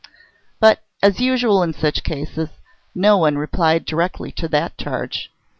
[0.59, 2.49] But, as usual in such cases,
[2.95, 5.29] no one replied directly to the charge.